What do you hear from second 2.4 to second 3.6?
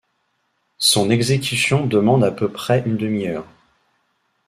près une demi-heure.